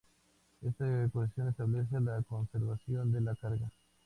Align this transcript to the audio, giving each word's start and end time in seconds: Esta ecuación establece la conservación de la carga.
Esta 0.63 1.03
ecuación 1.03 1.49
establece 1.49 1.99
la 1.99 2.23
conservación 2.23 3.11
de 3.11 3.21
la 3.21 3.35
carga. 3.35 3.69